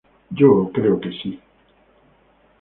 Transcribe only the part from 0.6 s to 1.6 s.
creo que sí.